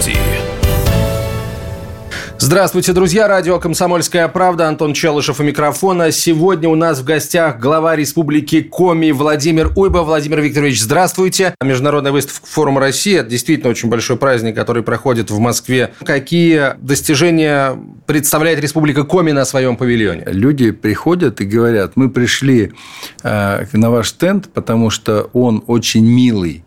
[0.00, 0.16] студии.
[2.38, 3.28] Здравствуйте, друзья.
[3.28, 4.66] Радио «Комсомольская правда».
[4.66, 6.10] Антон Челышев у микрофона.
[6.10, 9.98] Сегодня у нас в гостях глава Республики Коми Владимир Уйба.
[9.98, 11.54] Владимир Викторович, здравствуйте.
[11.62, 15.92] Международная выставка Форума России– это действительно очень большой праздник, который проходит в Москве.
[16.02, 17.76] Какие достижения
[18.06, 20.24] представляет Республика Коми на своем павильоне?
[20.26, 22.72] Люди приходят и говорят, мы пришли
[23.22, 26.64] э, на ваш стенд, потому что он очень милый,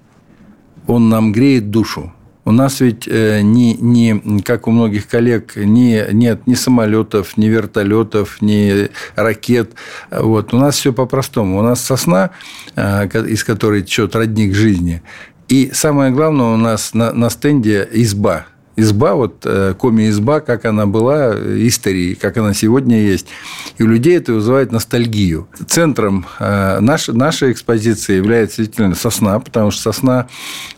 [0.88, 2.13] он нам греет душу
[2.46, 7.48] у нас ведь э, не, не, как у многих коллег, не, нет ни самолетов, ни
[7.48, 9.72] вертолетов, ни ракет.
[10.12, 10.54] Вот.
[10.54, 11.60] У нас все по-простому.
[11.60, 12.32] У нас сосна,
[12.76, 15.02] э, из которой течет родник жизни.
[15.48, 20.86] И самое главное, у нас на, на стенде изба– изба, вот э, коми-изба, как она
[20.86, 23.27] была, истории, как она сегодня есть.
[23.77, 25.48] И у людей это вызывает ностальгию.
[25.68, 30.27] Центром э, нашей, нашей экспозиции является действительно сосна, потому что сосна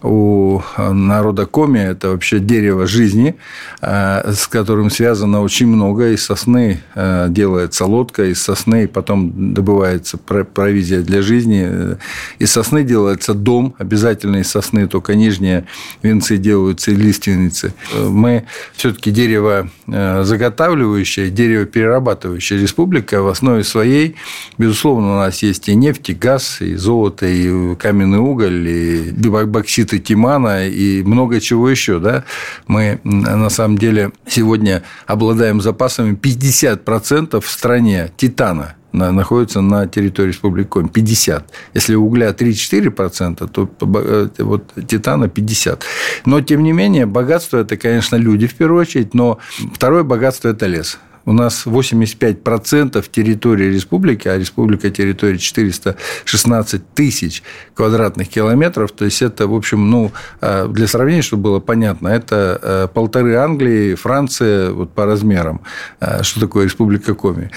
[0.02, 3.36] у народа коми– это вообще дерево жизни,
[3.82, 6.12] э, с которым связано очень много.
[6.12, 11.98] Из сосны делается лодка, из сосны потом добывается провизия для жизни.
[12.40, 15.66] Из сосны делается дом, обязательно из сосны, только нижние
[16.02, 24.16] венцы делаются и лиственницы– мы все-таки дерево э, заготавливающая, дерево перерабатывающая республика в основе своей,
[24.58, 29.94] безусловно, у нас есть и нефть, и газ, и золото, и каменный уголь, и боксит
[29.94, 32.00] и тимана, и много чего еще.
[32.00, 32.24] Да?
[32.68, 40.68] Мы, на самом деле, сегодня обладаем запасами 50% в стране титана находится на территории Республики
[40.68, 40.88] Коми.
[40.88, 41.44] 50.
[41.74, 45.84] Если угля 3-4%, то э, вот титана 50.
[46.26, 49.40] Но, тем не менее, богатство– это, конечно, люди в первую очередь, но
[49.74, 58.30] второе богатство– это лес у нас 85% территории республики, а республика территории 416 тысяч квадратных
[58.30, 62.88] километров, то есть это, в общем, ну, а, для сравнения, чтобы было понятно, это а,
[62.88, 65.62] полторы Англии, Франция вот по размерам,
[66.00, 67.50] а, что такое республика Коми.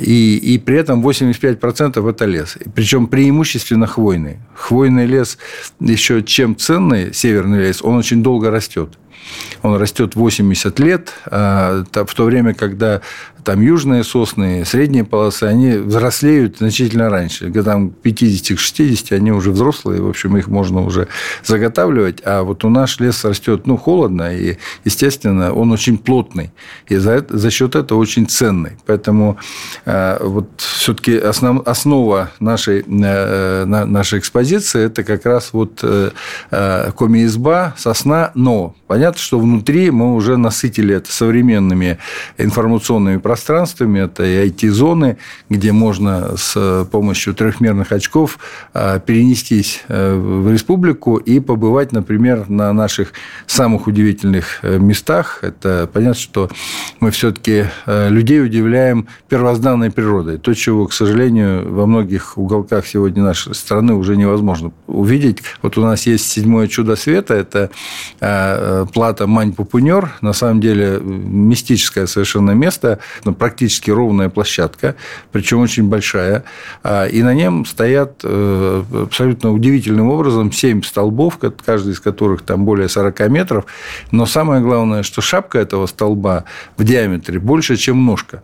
[0.00, 4.38] И, и при этом 85% это лес, причем преимущественно хвойный.
[4.54, 5.38] Хвойный лес
[5.80, 8.99] еще чем ценный, северный лес, он очень долго растет
[9.62, 13.00] он растет 80 лет, а, в то время, когда
[13.44, 17.48] там южные сосны, средние полосы, они взрослеют значительно раньше.
[17.48, 21.08] Годам 50-60 они уже взрослые, в общем, их можно уже
[21.44, 22.20] заготавливать.
[22.24, 26.52] А вот у нас лес растет, ну, холодно, и, естественно, он очень плотный.
[26.88, 28.72] И за, за счет этого очень ценный.
[28.86, 29.38] Поэтому
[29.84, 36.10] э, вот все-таки основ, основа нашей, э, нашей экспозиции– это как раз вот э,
[36.96, 41.98] коми-изба, сосна, но понятно, что внутри мы уже насытили это современными
[42.38, 45.16] информационными пространствами, это и IT-зоны,
[45.48, 48.40] где можно с помощью трехмерных очков
[48.74, 53.12] а, перенестись э, в республику и побывать, например, на наших
[53.46, 55.38] самых удивительных э, местах.
[55.42, 56.50] Это понятно, что
[56.98, 60.38] мы все-таки э, людей удивляем первозданной природой.
[60.38, 65.38] То, чего, к сожалению, во многих уголках сегодня нашей страны уже невозможно увидеть.
[65.62, 67.70] Вот у нас есть седьмое чудо света, это
[68.92, 74.96] плата Мань-Пупунер, на самом деле мистическое совершенно место, ну, практически ровная площадка,
[75.32, 76.44] причем очень большая,
[76.82, 82.64] а, и на нем стоят э, абсолютно удивительным образом 7 столбов, каждый из которых там
[82.64, 83.66] более 40 метров,
[84.10, 86.44] но самое главное, что шапка этого столба
[86.76, 88.42] в диаметре больше, чем ножка.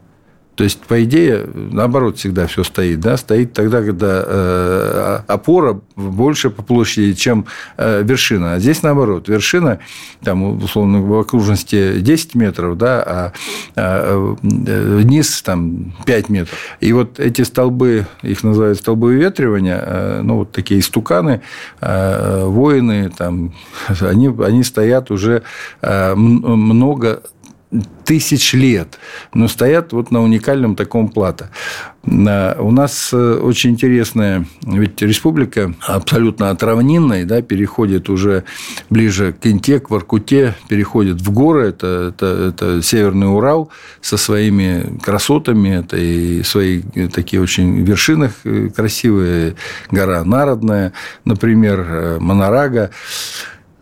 [0.56, 2.98] То есть, по идее, наоборот всегда все стоит.
[3.00, 3.18] Да?
[3.18, 7.44] Стоит тогда, когда э, опора больше по площади, чем
[7.76, 8.54] э, вершина.
[8.54, 9.28] А здесь наоборот.
[9.28, 9.80] Вершина,
[10.24, 13.32] там, условно, в окружности 10 метров, да, а,
[13.76, 16.58] а низ там 5 метров.
[16.80, 21.42] И вот эти столбы, их называют столбы выветривания, э, ну, вот такие истуканы,
[21.82, 23.52] воины, там,
[24.00, 25.42] они, они стоят уже
[25.82, 27.22] много
[28.04, 28.98] тысяч лет,
[29.34, 31.46] но стоят вот на уникальном таком плато.
[32.04, 38.44] У нас э, очень интересная, ведь республика абсолютно от равнинной, да, переходит уже
[38.90, 43.70] ближе к Инте, к Воркуте, переходит в горы, это, это, это Северный Урал
[44.00, 46.82] со своими красотами, это и свои
[47.12, 48.30] такие очень вершины
[48.74, 49.56] красивые,
[49.90, 50.92] гора Народная,
[51.24, 52.92] например, э, Монорага.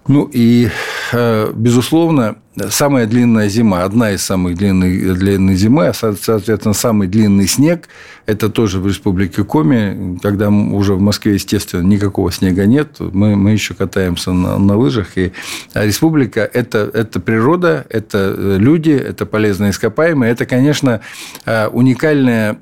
[0.07, 0.71] Ну и,
[1.13, 2.37] э, безусловно,
[2.71, 7.89] самая длинная зима, одна из самых длинных, длинных зимы, а, соответственно, самый длинный снег–
[8.27, 13.51] это тоже в Республике Коми, когда уже в Москве, естественно, никакого снега нет, мы, мы
[13.51, 15.33] еще катаемся на, на лыжах, и
[15.75, 21.01] республика– это, это природа, это люди, это полезные ископаемые, это, конечно,
[21.45, 22.59] уникальная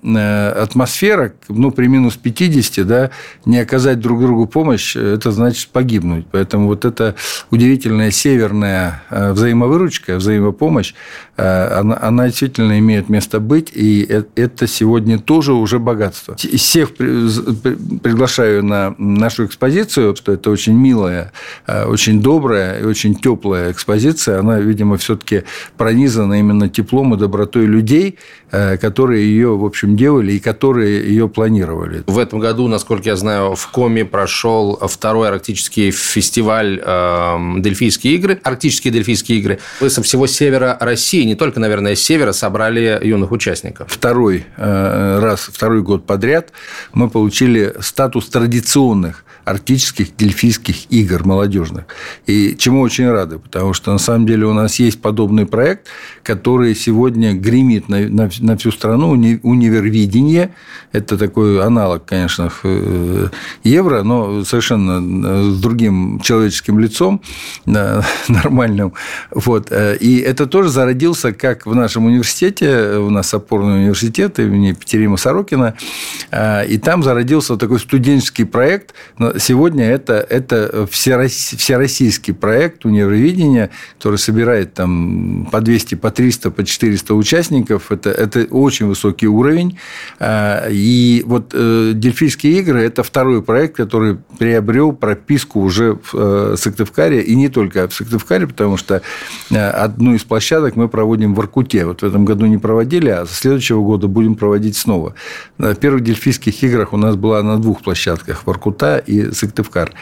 [0.60, 3.10] атмосфера, ну, при минус 50, да,
[3.44, 6.26] не оказать друг другу помощь, это значит погибнуть.
[6.30, 7.14] Поэтому вот эта
[7.50, 9.32] удивительная северная э,
[9.82, 10.94] взаимовыручка, взаимопомощь,
[11.37, 16.37] э, она, она действительно имеет место быть, и э, это сегодня тоже уже богатство.
[16.37, 21.32] Всех приглашаю на нашу экспозицию, что это очень милая,
[21.67, 24.40] очень добрая и очень теплая экспозиция.
[24.40, 25.44] Она, видимо, все-таки
[25.76, 28.19] пронизана именно теплом и добротой людей,
[28.50, 32.02] которые ее, в общем, делали и которые ее планировали.
[32.06, 38.40] В этом году, насколько я знаю, в Коми прошел второй арктический фестиваль э, «Дельфийские игры»,
[38.43, 39.58] арктические дельфийские игры.
[39.80, 43.90] Со всего севера России, не только, наверное, с севера, собрали юных участников.
[43.90, 46.50] Второй э, раз, второй год подряд
[46.92, 51.84] мы получили статус традиционных арктических дельфийских игр молодежных.
[52.26, 55.88] И чему очень рады, потому что на самом деле у нас есть подобный проект,
[56.22, 60.54] который сегодня гремит на, на, на всю страну, уни, универвидение.
[60.92, 63.28] Это такой аналог, конечно, э,
[63.64, 67.22] евро, но совершенно э, с другим человеческим лицом,
[67.66, 68.92] нормальным.
[69.30, 69.68] Вот.
[69.70, 75.16] Э, и это тоже зародился как в нашем университете, у нас опорный университет имени Екатерина
[75.16, 75.74] Сорокина,
[76.32, 78.94] и там зародился такой студенческий проект
[79.38, 87.14] сегодня это, это всероссийский проект универоведения, который собирает там по 200, по 300, по 400
[87.14, 87.90] участников.
[87.90, 89.79] Это, это очень высокий уровень.
[90.19, 96.56] А, и вот э, Дельфийские игры– это второй проект, который приобрел прописку уже в э,
[96.56, 99.02] Сыктывкаре, и не только в Сыктывкаре, потому что
[99.50, 101.87] э, одну из площадок мы проводим в Аркуте.
[101.87, 105.14] Вот в этом году не проводили, а со следующего года будем проводить снова.
[105.58, 109.92] На первых Дельфийских играх у нас была на двух площадках– в Аркута Сыктывкар.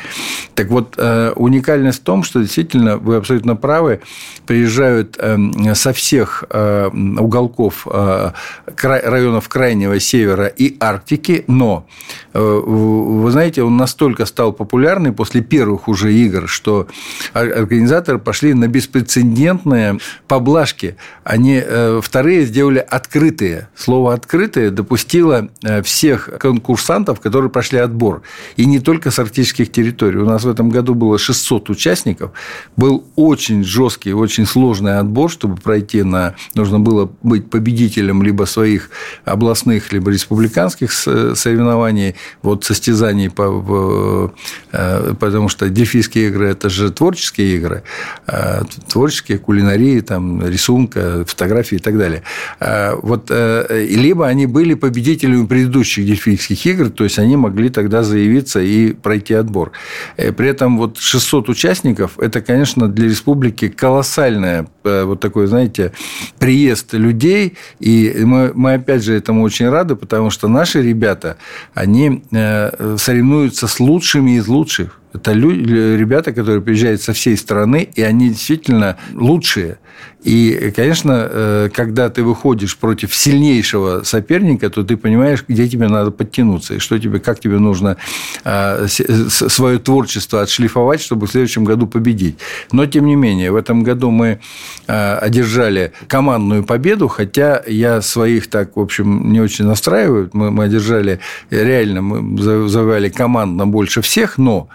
[0.54, 4.00] Так вот, э, уникальность в том, что действительно, вы абсолютно правы,
[4.46, 6.88] приезжают эм, со всех э,
[7.18, 8.32] уголков э,
[8.76, 11.86] районов Крайнего Севера и Арктики, но,
[12.32, 16.86] вы знаете, он настолько стал популярный после первых уже игр, что
[17.32, 20.96] организаторы пошли на беспрецедентные поблажки.
[21.24, 21.62] Они
[22.02, 23.68] вторые сделали открытые.
[23.74, 25.48] Слово «открытые» допустило
[25.82, 28.22] всех конкурсантов, которые прошли отбор.
[28.56, 30.18] И не только арктических территорий.
[30.18, 32.32] У нас в этом году было 600 участников.
[32.76, 36.34] Был очень жесткий, очень сложный отбор, чтобы пройти на...
[36.54, 38.90] Нужно было быть победителем либо своих
[39.24, 44.32] областных, либо республиканских соревнований, вот состязаний, по,
[44.72, 47.82] э, потому что дельфийские игры– это же творческие игры,
[48.26, 52.22] э, творческие, кулинарии, там, рисунка, фотографии и так далее.
[52.60, 53.30] Э, вот,
[53.70, 59.34] либо они были победителями предыдущих дельфийских игр, то есть они могли тогда заявиться и пройти
[59.34, 59.72] отбор.
[60.16, 65.92] Э, при этом вот 600 участников– это, конечно, для республики колоссальное э, вот такой, знаете,
[66.38, 67.56] приезд людей.
[67.80, 71.36] И мы, мы опять же, этому очень рады, потому что наши ребята,
[71.74, 74.99] они э, соревнуются с лучшими из лучших.
[75.12, 79.78] Это люди, ребята, которые приезжают со всей страны, и они действительно лучшие.
[80.22, 86.10] И, конечно, э, когда ты выходишь против сильнейшего соперника, то ты понимаешь, где тебе надо
[86.10, 87.96] подтянуться, и что тебе, как тебе нужно
[88.44, 92.38] а, свое творчество отшлифовать, чтобы в следующем году победить.
[92.70, 94.40] Но, тем не менее, в этом году мы
[94.86, 100.28] а, одержали командную победу, хотя я своих так, в общем, не очень настраиваю.
[100.34, 101.20] Мы, мы одержали,
[101.50, 104.68] реально, мы завоевали командно больше всех, но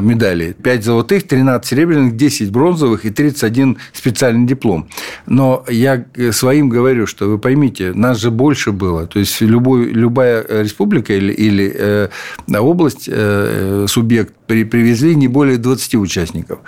[0.00, 4.88] медалей 5 золотых, 13 серебряных, 10 бронзовых и 31 специальный диплом.
[5.26, 9.06] Но я своим говорю, что вы поймите, нас же больше было.
[9.06, 12.08] То есть любой, любая республика или, или э,
[12.58, 16.58] область, э, субъект при, привезли не более 20 участников.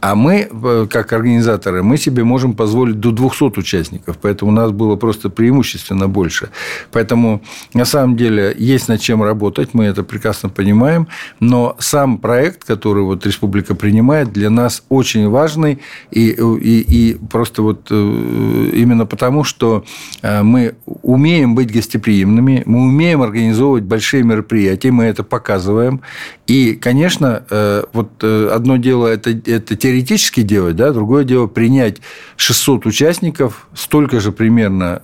[0.00, 4.18] А мы, э, как организаторы, мы себе можем позволить до 200 участников.
[4.22, 6.48] Поэтому у нас было просто преимущественно больше.
[6.92, 7.42] Поэтому,
[7.74, 11.06] на самом деле, есть над чем работать, мы это прекрасно понимаем.
[11.40, 15.78] Но сам проект, который вот республика принимает, для нас очень важный.
[16.10, 19.84] И, и, и просто вот именно потому, что
[20.22, 26.00] мы умеем быть гостеприимными, мы умеем организовывать большие мероприятия, мы это показываем.
[26.46, 27.42] И, конечно,
[27.92, 31.98] вот одно дело это, это теоретически делать, да, другое дело принять
[32.36, 35.00] 600 участников, столько же примерно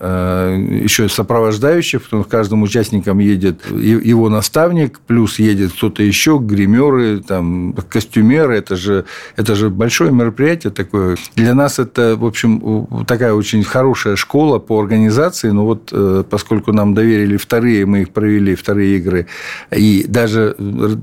[0.83, 7.75] еще сопровождающих, потому что каждым участником едет его наставник, плюс едет кто-то еще, гримеры, там,
[7.89, 9.05] костюмеры, это же,
[9.37, 11.17] это же большое мероприятие такое.
[11.37, 16.73] Для нас это, в общем, такая очень хорошая школа по организации, но вот э, поскольку
[16.73, 19.27] нам доверили вторые, мы их провели, вторые игры,
[19.75, 20.57] и даже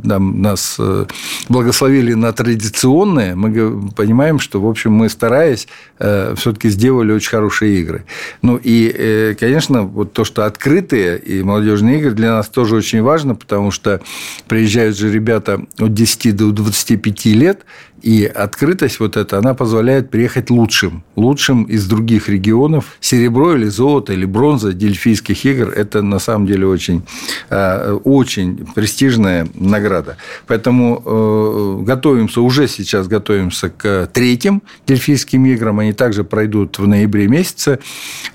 [0.08, 1.05] там, нас э,
[1.50, 5.67] благословили на традиционные, мы понимаем, что, в общем, мы, стараясь,
[6.00, 8.05] э, все-таки сделали очень хорошие игры.
[8.41, 13.36] Ну, и, конечно, вот то, что открытые и молодежные игры для нас тоже очень важно,
[13.36, 14.01] потому что
[14.48, 17.65] приезжают же ребята от 10 до 25 лет,
[18.01, 22.98] и открытость вот эта, она позволяет приехать лучшим, лучшим из других регионов.
[23.00, 27.04] Серебро или золото или бронза дельфийских игр– это на самом деле очень,
[27.50, 30.18] э, очень престижная награда.
[30.46, 35.80] Поэтому э, готовимся, уже сейчас готовимся к третьим дельфийским играм.
[35.80, 37.80] Они также пройдут в ноябре месяце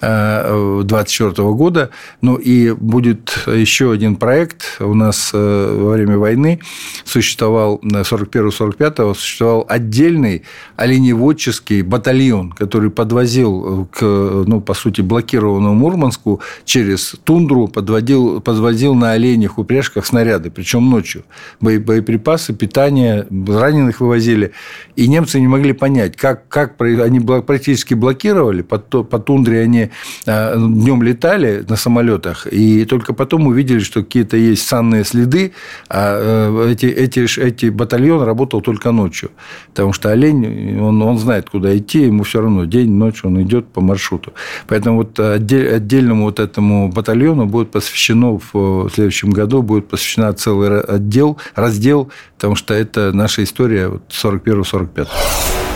[0.00, 1.90] 2024 э, года.
[2.20, 4.76] Ну и будет еще один проект.
[4.80, 6.60] У нас во время войны
[7.04, 10.42] существовал 41-45 существовал существовал отдельный
[10.76, 19.12] оленеводческий батальон, который подвозил к, ну, по сути, блокированному Мурманску через тундру, подводил, подвозил на
[19.12, 21.24] оленях упряжках снаряды, причем ночью.
[21.60, 24.52] Боеприпасы, питание, раненых вывозили.
[24.96, 29.90] И немцы не могли понять, как, как они практически блокировали, по, по тундре они
[30.26, 35.52] а, днем летали на самолетах, и только потом увидели, что какие-то есть санные следы,
[35.88, 39.30] а э, эти, эти, эти батальон работал только ночью.
[39.68, 43.66] Потому что олень, он, он знает, куда идти, ему все равно день, ночь он идет
[43.66, 44.32] по маршруту.
[44.68, 51.38] Поэтому вот отдельному вот этому батальону будет посвящено в следующем году будет посвящена целый отдел,
[51.54, 55.08] раздел, потому что это наша история вот 41-45.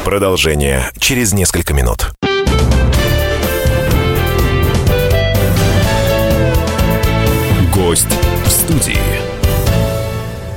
[0.05, 2.13] Продолжение через несколько минут.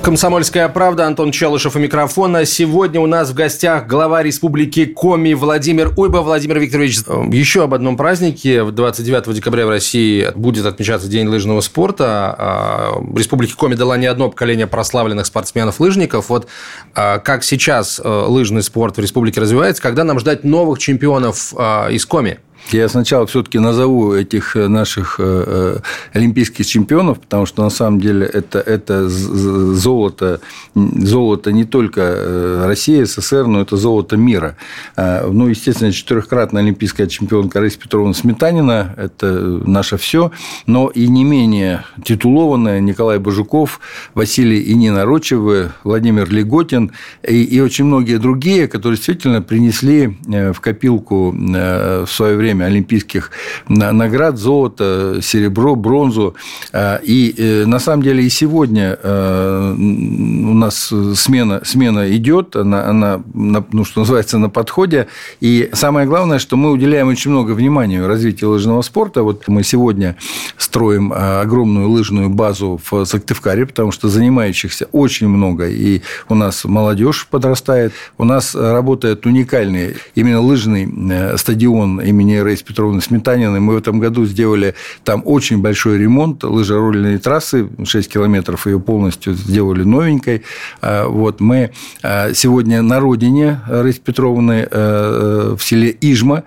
[0.01, 2.45] Комсомольская правда, Антон Челышев у микрофона.
[2.45, 6.19] Сегодня у нас в гостях глава республики Коми Владимир Уйба.
[6.19, 6.99] Владимир Викторович,
[7.31, 8.63] еще об одном празднике.
[8.63, 12.35] 29 декабря в России будет отмечаться День лыжного спорта.
[12.37, 16.29] А, республике Коми дала не одно поколение прославленных спортсменов-лыжников.
[16.29, 16.47] Вот
[16.95, 21.89] а, как сейчас э, лыжный спорт в республике развивается, когда нам ждать новых чемпионов а,
[21.89, 22.39] из Коми?
[22.71, 25.77] Я сначала все-таки назову этих э, наших э, э,
[26.13, 30.39] олимпийских чемпионов, потому что на самом деле это, это золото,
[30.75, 34.55] золото не только России, СССР, но это золото мира.
[34.95, 39.25] Ну, естественно, четырехкратная олимпийская чемпионка Раиса Петровна Сметанина– это
[39.65, 40.31] наше все,
[40.67, 43.79] но и не менее титулованная Николай Бажуков,
[44.13, 46.91] Василий и Нина Рочевы, Владимир Леготин
[47.27, 53.31] и, и очень многие другие, которые действительно принесли в копилку в свое время время олимпийских
[53.67, 56.35] наград, золото, серебро, бронзу.
[56.73, 62.85] А, и э, на самом деле и сегодня э, у нас смена, смена идет, она,
[62.85, 65.07] она, ну, что называется, на подходе.
[65.41, 69.23] И самое главное, что мы уделяем очень много внимания развитию лыжного спорта.
[69.23, 70.15] Вот мы сегодня
[70.57, 76.65] строим а, огромную лыжную базу в Сыктывкаре, потому что занимающихся очень много, и у нас
[76.65, 83.59] молодежь подрастает, у нас работает уникальный именно лыжный э, стадион имени Раисы Петровны Сметаниной.
[83.59, 89.33] Мы в этом году сделали там очень большой ремонт лыжероллерной трассы, 6 километров ее полностью
[89.33, 90.43] сделали новенькой.
[90.81, 91.71] А, вот мы
[92.03, 96.43] а, сегодня на родине Раисы Петровны э, в селе Ижма,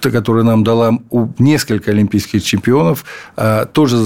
[0.00, 0.98] которая нам дала
[1.38, 3.04] несколько олимпийских чемпионов,
[3.36, 3.96] а, тоже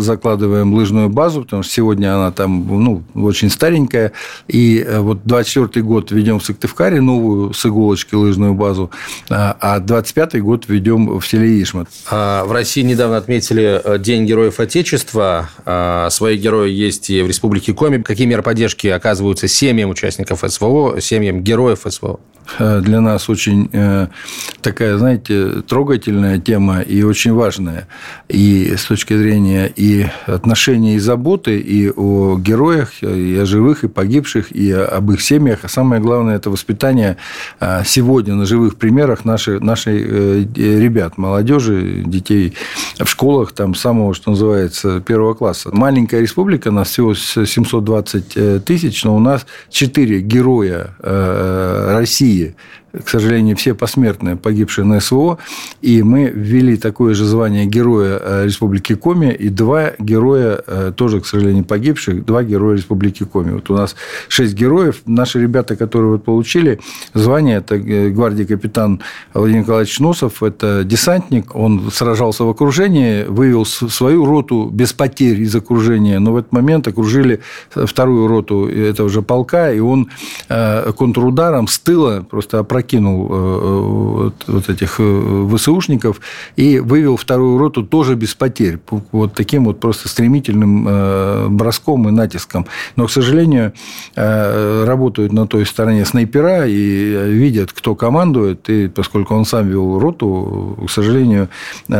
[0.00, 4.12] закладываем лыжную базу, потому что сегодня она там ну, очень старенькая.
[4.48, 8.90] И э, вот 24 год ведем в Сыктывкаре новую с иголочки лыжную базу,
[9.30, 11.88] а 25 год ведем в селе Ишмат.
[12.10, 15.50] В России недавно отметили э, День Героев Отечества.
[16.10, 18.02] Свои герои есть и в Республике Коми.
[18.02, 22.20] Какие меры поддержки оказываются семьям участников СВО, семьям героев СВО?
[22.58, 24.08] Э, для нас очень э,
[24.62, 27.88] такая, знаете, трогательная тема и очень важная.
[28.28, 33.88] И с точки зрения и отношений и заботы и о героях, и о живых, и
[33.88, 35.60] погибших, и об их семьях.
[35.62, 37.16] А самое главное– это воспитание
[37.60, 42.54] э, сегодня на живых примерах наших, наших ребят, молодежи, детей
[42.98, 45.70] в школах, там, самого, что называется, первого класса.
[45.72, 52.54] Маленькая республика, нас всего 720 тысяч, но у нас 4 героя России России
[52.92, 55.38] к сожалению, все посмертные, погибшие на СВО,
[55.80, 61.20] и мы ввели такое же звание Героя э, Республики Коми и два героя, э, тоже,
[61.20, 63.52] к сожалению, погибших, два героя Республики Коми.
[63.52, 63.96] Вот у нас
[64.28, 65.02] шесть героев.
[65.06, 66.80] Наши ребята, которые вот получили
[67.14, 69.00] звание, это э, гвардии капитан
[69.32, 75.54] Владимир Николаевич Носов, это десантник, он сражался в окружении, вывел свою роту без потерь из
[75.56, 80.10] окружения, но в этот момент окружили вторую роту этого же полка, и он
[80.48, 86.20] контрударом с тыла просто опрокинул опрокинул э, э, вот этих э, ВСУшников
[86.56, 88.78] и вывел вторую роту тоже без потерь.
[89.12, 92.66] Вот таким вот просто стремительным броском и натиском.
[92.96, 93.72] Но, к сожалению,
[94.14, 98.68] работают на той стороне снайпера и видят, кто командует.
[98.68, 101.48] И поскольку он сам вел роту, к сожалению,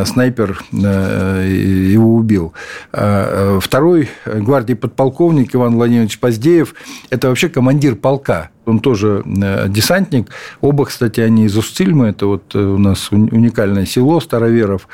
[0.05, 2.53] снайпер его убил.
[2.91, 6.75] Второй гвардии подполковник Иван Владимирович Поздеев–
[7.11, 10.29] это вообще командир полка он тоже э, десантник.
[10.61, 12.09] Оба, кстати, они из Устильмы.
[12.09, 14.89] Это вот э, у нас уникальное село Староверов.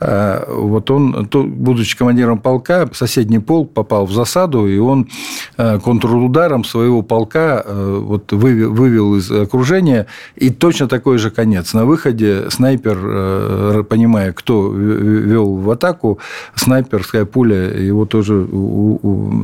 [0.00, 5.08] Э, вот он, будучи командиром полка, соседний полк попал в засаду, и он
[5.56, 10.06] контрударом своего полка вот вывел, вывел из окружения.
[10.36, 11.74] И точно такой же конец.
[11.74, 16.18] На выходе снайпер, понимая, кто вел в атаку,
[16.54, 18.46] снайперская пуля его тоже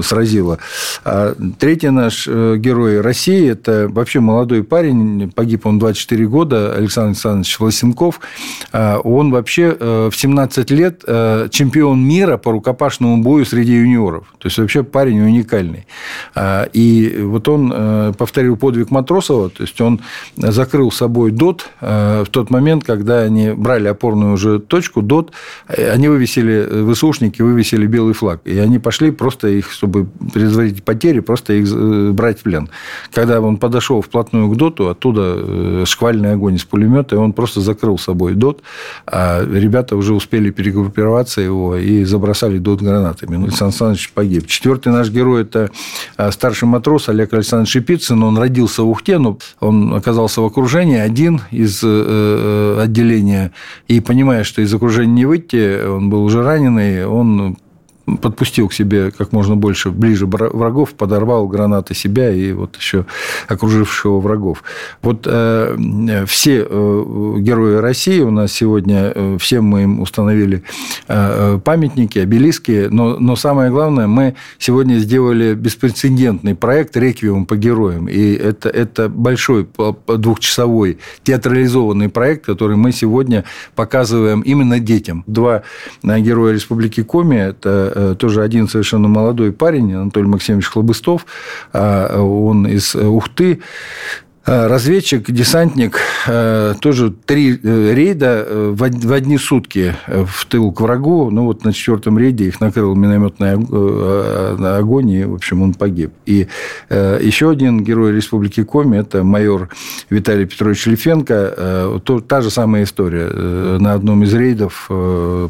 [0.03, 0.59] сразила.
[1.05, 7.59] А третий наш герой России– это вообще молодой парень, погиб он 24 года, Александр Александрович
[7.59, 8.21] Лосенков.
[8.73, 14.33] А, он вообще э, в 17 лет э, чемпион мира по рукопашному бою среди юниоров.
[14.39, 15.87] То есть, вообще парень уникальный.
[16.35, 20.01] А, и вот он э, повторил подвиг Матросова, то есть, он
[20.37, 25.33] закрыл собой ДОТ в тот момент, когда они брали опорную уже точку, ДОТ,
[25.67, 28.41] они вывесили, ВСУшники вывесили белый флаг.
[28.45, 32.69] И они пошли просто их, чтобы предотвратить потери, просто их брать в плен.
[33.13, 37.61] Когда он подошел вплотную к ДОТу, оттуда э, шквальный огонь из пулемета, и он просто
[37.61, 38.63] закрыл собой ДОТ,
[39.07, 43.37] а ребята уже успели перегруппироваться его и забросали ДОТ гранатами.
[43.37, 44.47] Ну, Александр Александрович погиб.
[44.47, 45.71] Четвертый наш герой– это
[46.17, 48.23] а, старший матрос Олег Александрович Шипицын.
[48.23, 53.53] Он родился в Ухте, но он оказался в окружении, один из э, э, отделения.
[53.89, 57.57] И понимая, что из окружения не выйти, он был уже раненый, он
[58.07, 63.05] подпустил к себе как можно больше, ближе врагов, подорвал гранаты себя и вот еще
[63.49, 64.63] окружившего врагов.
[65.03, 70.63] Вот э, все э, герои России у нас сегодня, э, всем мы им установили
[71.09, 78.09] э, памятники, обелиски, но, но самое главное, мы сегодня сделали беспрецедентный проект «Реквием по героям».
[78.09, 79.67] И это, это большой
[80.07, 83.45] двухчасовой театрализованный проект, который мы сегодня
[83.75, 85.25] показываем именно детям.
[85.27, 85.65] Два
[86.05, 91.27] э, героя Республики Коми– это Э, тоже один совершенно молодой парень, Анатолий Максимович Хлобыстов,
[91.73, 99.95] а, он из Ухты, Э, разведчик, десантник, э, тоже три э, рейда в одни сутки
[100.07, 101.31] в тыл к врагу.
[101.31, 103.55] Ну, вот на четвертом рейде их накрыл минометный
[104.79, 106.13] огонь, и, в общем, он погиб.
[106.27, 106.47] И
[106.91, 109.69] еще один герой Республики Коми– это майор
[110.11, 112.01] Виталий Петрович Лифенко.
[112.29, 113.29] Та же самая история.
[113.79, 114.89] На одном из рейдов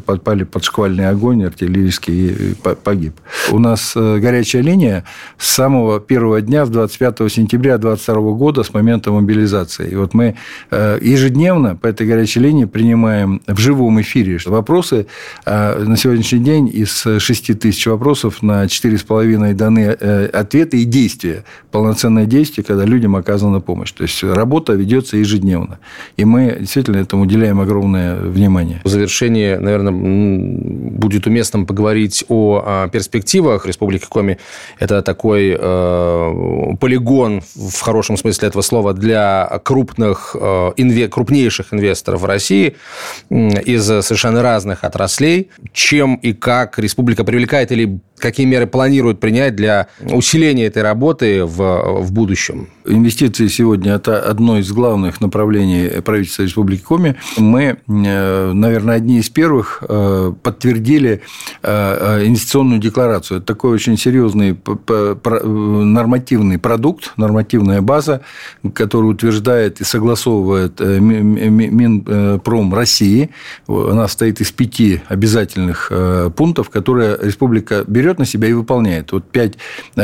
[0.05, 3.13] подпали под шквальный огонь артиллерийский и погиб.
[3.51, 5.03] У нас горячая линия
[5.37, 9.89] с самого первого дня, с 25 сентября 2022 года, с момента момента мобилизации.
[9.89, 10.35] И вот мы
[10.71, 15.07] э, ежедневно по этой горячей линии принимаем в живом эфире вопросы.
[15.45, 21.43] А на сегодняшний день из 6 тысяч вопросов на 4,5 даны э, ответы и действия.
[21.71, 23.91] Полноценное действие, когда людям оказана помощь.
[23.91, 25.79] То есть, работа ведется ежедневно.
[26.17, 28.81] И мы действительно этому уделяем огромное внимание.
[28.83, 34.37] В завершении, наверное, будет уместным поговорить о перспективах Республики Коми.
[34.79, 41.73] Это такой э, полигон в хорошем смысле этого слова слова, для крупных, э, инве, крупнейших
[41.73, 42.75] инвесторов в России
[43.29, 45.49] из совершенно разных отраслей.
[45.73, 52.01] Чем и как республика привлекает или какие меры планирует принять для усиления этой работы в,
[52.01, 52.69] в будущем?
[52.85, 57.15] Инвестиции сегодня– это одно из главных направлений правительства Республики Коми.
[57.37, 61.21] Мы, э, наверное, одни из первых э, подтвердили
[61.63, 63.37] инвестиционную декларацию.
[63.37, 64.57] Это такой очень серьезный
[65.43, 68.21] нормативный продукт, нормативная база,
[68.73, 73.29] который утверждает и согласовывает э, Минпром России.
[73.67, 79.11] Она состоит из пяти обязательных э, пунктов, которые республика берет берет на себя и выполняет.
[79.11, 79.55] Вот пять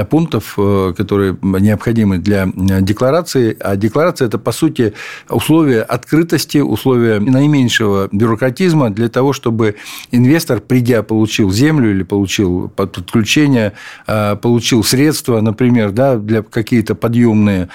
[0.10, 0.56] пунктов,
[0.98, 2.48] которые необходимы для
[2.82, 3.56] декларации.
[3.60, 4.94] А декларация– это, по сути,
[5.30, 9.76] условия открытости, условия наименьшего бюрократизма для того, чтобы
[10.12, 13.72] инвестор, придя, получил землю или получил подключение,
[14.06, 17.70] получил средства, например, да, для какие-то подъемные,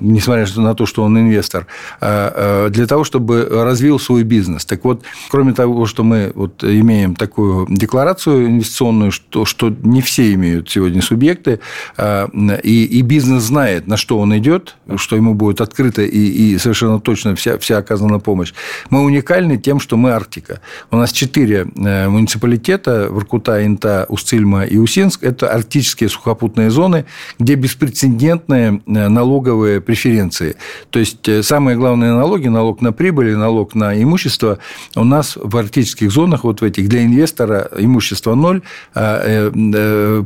[0.00, 1.66] несмотря на то, что он инвестор,
[2.00, 4.66] для того, чтобы развил свой бизнес.
[4.66, 10.32] Так вот, кроме того, что мы вот имеем такую декларацию инвестиционную, что, что не все
[10.34, 11.60] имеют сегодня субъекты,
[11.96, 12.28] а,
[12.62, 17.00] и, и бизнес знает, на что он идет, что ему будет открыто и, и совершенно
[17.00, 18.52] точно вся, вся оказана помощь.
[18.90, 20.60] Мы уникальны тем, что мы Арктика.
[20.90, 27.04] У нас четыре э, муниципалитета– Воркута, Инта, Устильма и Усинск– это арктические сухопутные зоны,
[27.38, 30.56] где беспрецедентные э, налоговые преференции.
[30.90, 34.58] То есть, э, самые главные налоги– налог на прибыль налог на имущество–
[34.96, 38.62] у нас в арктических зонах, вот в этих, для инвестора имущество ноль,
[38.94, 39.50] а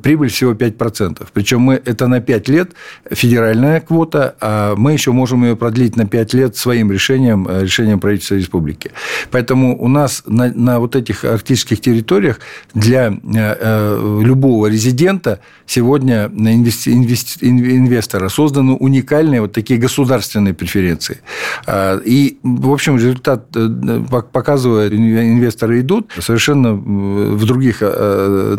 [0.03, 1.27] прибыль всего 5%.
[1.33, 2.73] Причем мы, это на 5 лет
[3.11, 8.01] федеральная квота, а мы еще можем ее продлить на 5 лет своим решением, э, решением
[8.01, 8.91] правительства республики.
[9.31, 12.41] Поэтому у нас на, на вот этих арктических территориях
[12.75, 13.15] для
[14.23, 21.21] любого резидента сегодня инвести, инвести, инвестора созданы уникальные вот такие государственные преференции.
[21.67, 23.49] А, и, в общем, результат
[24.33, 28.57] показывает, инвесторы идут совершенно в других э,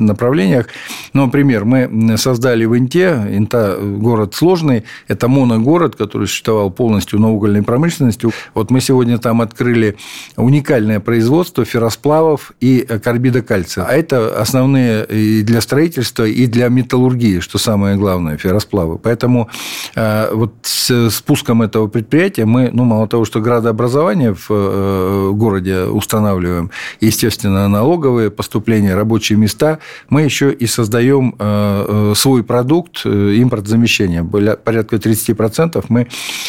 [0.66, 0.70] направлениях.
[1.14, 7.32] Ну, например, мы создали в Инте, Инта город сложный, это моногород, который существовал полностью на
[7.32, 8.28] угольной промышленности.
[8.54, 9.96] Вот мы сегодня там открыли
[10.36, 13.86] уникальное производство ферросплавов и карбида кальция.
[13.86, 18.98] А это основные и для строительства, и для металлургии, что самое главное, ферросплавы.
[18.98, 19.50] Поэтому
[19.96, 25.84] э, вот с спуском этого предприятия мы, ну, мало того, что градообразование в э, городе
[25.84, 33.10] устанавливаем, естественно, налоговые поступления, рабочие места, мы еще и создаем э, э, свой продукт э,
[33.38, 34.24] импортозамещения.
[34.24, 36.08] Порядка 30% мы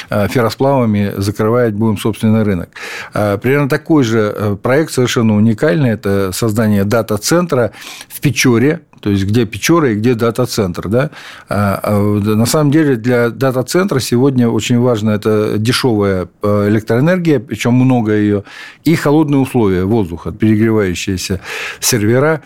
[0.08, 2.70] ферросплавами закрывать будем собственный рынок.
[3.12, 5.90] Примерно такой же проект совершенно уникальный.
[5.90, 7.72] Это создание дата-центра
[8.08, 10.88] в Печоре, то есть где Печора и где дата-центр.
[10.88, 11.10] Да?
[11.48, 18.44] На самом деле для дата-центра сегодня очень важно это дешевая электроэнергия, причем много ее,
[18.84, 21.40] и холодные условия воздуха, перегревающиеся
[21.80, 22.42] сервера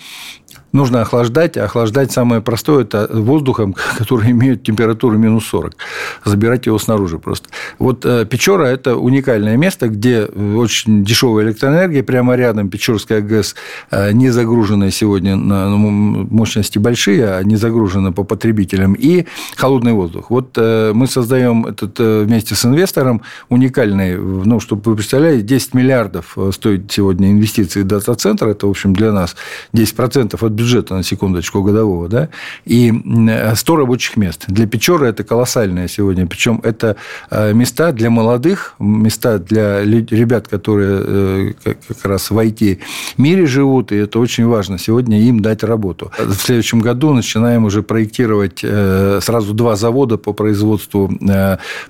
[0.73, 5.75] нужно охлаждать, а охлаждать самое простое– это воздухом, который имеет температуру минус 40.
[6.25, 7.49] Забирать его снаружи просто.
[7.79, 13.55] Вот э, Печора– это уникальное место, где очень дешевая электроэнергия, прямо рядом Печорская ГЭС,
[13.91, 15.91] э, не загруженная сегодня на ну,
[16.31, 20.31] мощности большие, а не загружена по потребителям, и холодный воздух.
[20.31, 26.37] Вот э, мы создаем этот вместе с инвестором уникальный, ну, чтобы вы представляли, 10 миллиардов
[26.53, 29.37] стоит сегодня инвестиции дата-центра, это, в общем, для нас
[29.75, 32.29] 10% от бюджета, на секундочку, годового, да,
[32.67, 32.93] и
[33.55, 34.45] 100 рабочих мест.
[34.49, 36.97] Для Печоры это колоссальное сегодня, причем это
[37.31, 43.97] э, места для молодых, места для ребят, которые э, как раз в IT-мире живут, и
[43.97, 46.11] это очень важно сегодня им дать работу.
[46.19, 51.11] В следующем году начинаем уже проектировать э, сразу два завода по производству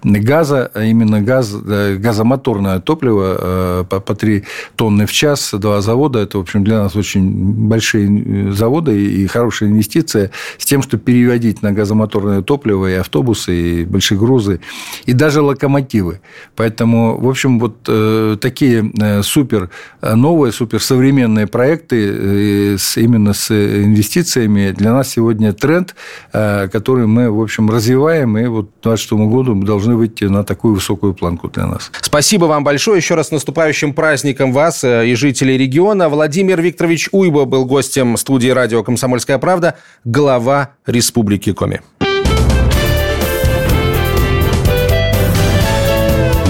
[0.03, 4.45] газа, а именно газ, газомоторное топливо по 3
[4.77, 7.23] тонны в час, два завода, это, в общем, для нас очень
[7.69, 13.85] большие завода и хорошая инвестиция с тем, чтобы переводить на газомоторное топливо и автобусы, и
[13.85, 14.61] большие грузы,
[15.07, 16.21] и даже локомотивы.
[16.57, 19.71] Поэтому, в общем, вот э, такие э, супер
[20.03, 25.95] э, новые, супер современные проекты именно с инвестициями для нас сегодня тренд,
[26.33, 30.75] который мы, в общем, развиваем, и вот к 2026 году мы должны выйти на такую
[30.75, 31.91] высокую планку для нас.
[32.03, 32.99] Спасибо вам большое.
[32.99, 36.09] Еще раз наступающим праздником вас и жителей региона.
[36.09, 41.81] Владимир Викторович Уйба был гостем студии студии радио «Комсомольская правда» глава Республики Коми.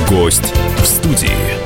[0.08, 1.59] Гость в студии.